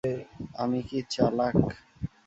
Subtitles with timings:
[0.55, 1.55] আমি কি চালাক।